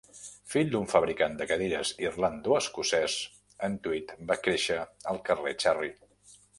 [0.53, 3.19] Fill d'un fabricant de cadires irlando-escocès,
[3.71, 4.83] en Tweed va créixer
[5.15, 5.97] al carrer Cherry.